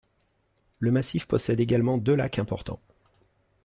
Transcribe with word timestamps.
Le 0.79 0.89
massif 0.89 1.27
possède 1.27 1.59
également 1.59 1.99
deux 1.99 2.15
lacs 2.15 2.39
importants. 2.39 2.79